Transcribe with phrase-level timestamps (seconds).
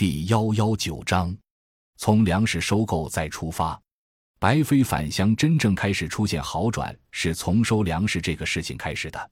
[0.00, 1.36] 第幺幺九章，
[1.98, 3.78] 从粮食收购再出发。
[4.38, 9.30] 白飞返乡真正开始出现好转，是从收粮食这个事情开始的。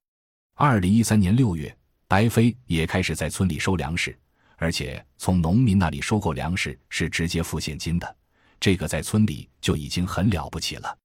[0.56, 1.74] 二零一三年六月，
[2.06, 4.14] 白飞也开始在村里收粮食，
[4.58, 8.16] 而且从农民那里收购粮食是直接付现金的，
[8.60, 10.98] 这个在村里就已经很了不起了。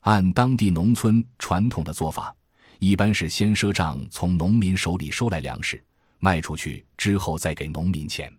[0.00, 2.34] 按当地农村传统的做法，
[2.80, 5.80] 一般是先赊账，从农民手里收来粮食。
[6.18, 8.32] 卖出去之后再给农民钱，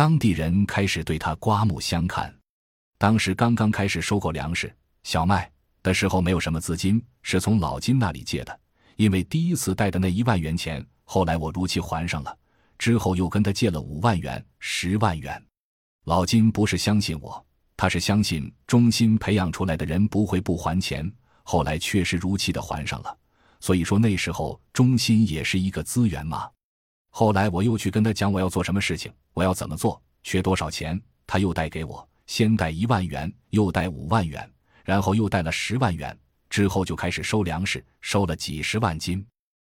[0.00, 2.34] 当地人开始对他刮目相看。
[2.96, 8.60] 当时刚刚开始收购粮食、小麦的时候，没有什么资金，是从老金那里借的。
[8.96, 12.34] 因为第一次贷的那一万元钱，后来我如期还上了，
[12.78, 15.38] 之后又跟他借了五万元、十万元。
[16.06, 17.46] 老金不是相信我，
[17.76, 21.12] 他是相信中心培养出来的人不会不还钱。
[21.42, 23.14] 后来确实如期的还上了，
[23.60, 26.48] 所以说那时候中心也是一个资源嘛。
[27.10, 34.48] 后来我又去跟他讲我要做什么事情，我要怎么做，缺多少钱，他又贷给我，先贷一万元，又贷五万元，
[34.84, 36.16] 然后又贷了十万元，
[36.48, 39.24] 之后就开始收粮食，收了几十万斤。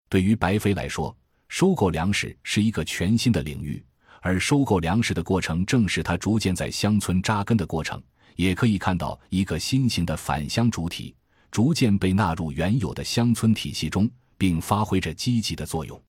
[0.09, 1.15] 对于白飞来说，
[1.49, 3.83] 收购粮食是一个全新的领域，
[4.21, 8.01] 而收购粮食的过程正是他逐渐在乡村扎根的过程。
[8.35, 11.15] 也可以看到一个新型的返乡主体
[11.51, 16.01] 逐渐被纳入原有的乡村体系中，并发挥着积极的作用。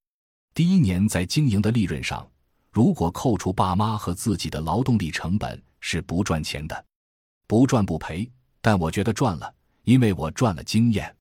[0.54, 2.24] 第一年在经营的利润上，
[2.70, 6.84] 如果扣除爸妈和自己的劳动力成本，是不赚钱的，
[7.48, 8.30] 不赚不赔。
[8.60, 9.52] 但我觉得赚了，
[9.82, 11.12] 因为我赚了经验。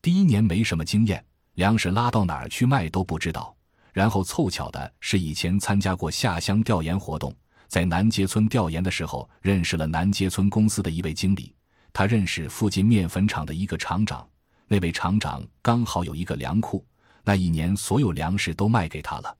[0.00, 1.22] 第一年没什么经验，
[1.56, 3.54] 粮食拉到哪儿去卖都不知道。
[3.92, 7.36] 然后凑巧的是，以前参加过下乡调研活动，
[7.68, 11.54] 在南街村调研的时候，认识了南街村公司的一位经理。
[11.92, 14.26] 他认识附近面粉厂的一个厂长，
[14.66, 16.82] 那位厂长刚好有一个粮库。
[17.30, 19.36] 那一年，所有粮食都卖给他了。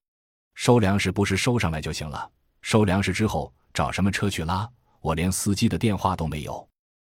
[0.54, 2.30] 收粮食不是收上来就行了，
[2.62, 4.70] 收粮食之后找什么车去拉？
[5.00, 6.64] 我连司机的电话都没有，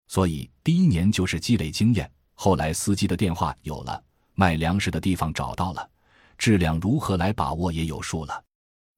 [0.07, 2.11] 所以第一年就是积累经验。
[2.33, 4.03] 后来司机的电话有了，
[4.33, 5.87] 卖粮食的地方找到了，
[6.39, 8.43] 质量如何来把握也有数了。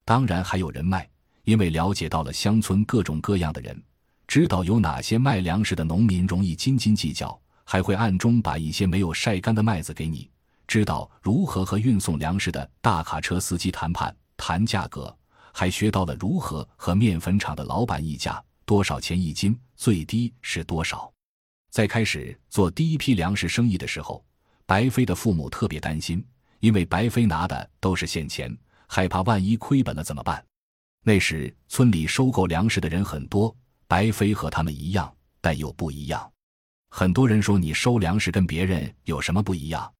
[0.04, 1.10] 当然还有人脉，
[1.42, 3.82] 因为了解到了乡村各种各样的人，
[4.28, 10.30] 知道有哪些卖粮食的农民容易斤斤计较，还会暗中把一些没有晒干的麦子给你。
[10.66, 15.16] 知道如何和运送粮食的大卡车司机谈判谈价格，
[15.52, 21.12] 还学到了如何和面粉厂的老板议价，多少钱一斤，最低是多少。
[21.70, 24.24] 在开始做第一批粮食生意的时候，
[24.66, 26.24] 白飞的父母特别担心，
[26.60, 30.44] 因为白飞拿的都是现钱，害怕万一亏本了怎么办。
[31.02, 33.54] 那时村里收购粮食的人很多，
[33.86, 36.32] 白飞和他们一样，但又不一样。
[36.90, 39.92] 很多人说你收粮食跟别人有什么不一样？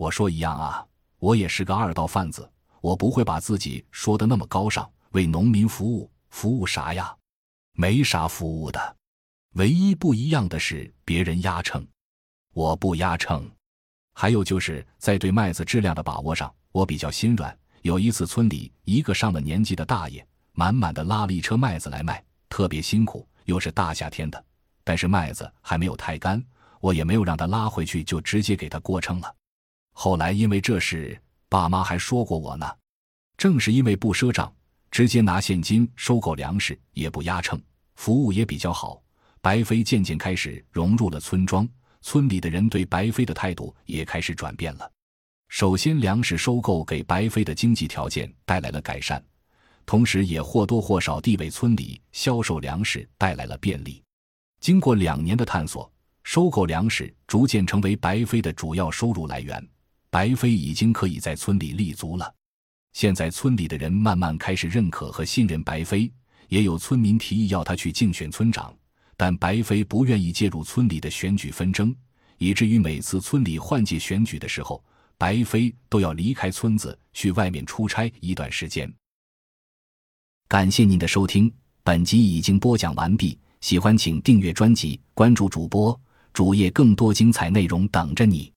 [0.00, 0.82] 我说一样啊，
[1.18, 2.50] 我也是个二道贩子，
[2.80, 7.14] 我不会把自己说的那么高尚，为农民服务，服务啥呀？
[7.74, 8.96] 没啥服务的，
[9.56, 11.86] 唯一不一样的是别人压秤，
[12.54, 13.46] 我不压秤。
[14.14, 17.54] 还有就是在对麦子质量的把握上，我比较心软。
[17.82, 24.42] 有一次村里一个上了年纪的大爷，满满的拉了一车麦子来卖，特别辛苦，又是大夏天的，
[24.82, 26.42] 但是麦子还没有太干，
[26.80, 29.36] 我也没有让他拉回去，就直接给他过称了。
[30.02, 32.66] 后来因为这事，爸妈还说过我呢。
[33.36, 34.50] 正是因为不赊账，
[34.90, 37.60] 直接拿现金收购粮食，也不压秤，
[37.96, 39.02] 服务也比较好，
[39.42, 41.68] 白飞渐渐开始融入了村庄，
[42.00, 44.90] 村里的人对白飞的态度也开始转变了。
[45.50, 49.22] 首先，粮食收购给白飞的经济条件带来了改善，
[49.84, 54.02] 同时也或多或少地为村里销售粮食带来了便利。
[54.60, 59.62] 经过两年的探索，收购粮食逐渐成为白飞的主要收入来源。
[60.10, 62.34] 白飞已经可以在村里立足了。
[62.92, 66.12] 现在村里的人慢慢开始认可和信任白飞，
[66.48, 68.74] 也有村民提议要他去竞选村长，
[69.16, 71.94] 但白飞不愿意介入村里的选举纷争，
[72.38, 74.82] 以至于每次村里换届选举的时候，
[75.16, 78.92] 白飞都要离开村子去外面出差一段时间。
[80.48, 81.52] 感谢您的收听，
[81.84, 83.38] 本集已经播讲完毕。
[83.60, 85.98] 喜欢请订阅专辑，关注主播
[86.32, 88.52] 主页，更多精彩内容等着你。